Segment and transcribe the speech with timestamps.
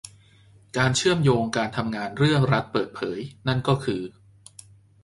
[0.77, 4.01] การเชื่อมโยงการทำงานเรื่องรัฐเปิดเผยนั่นก็คือ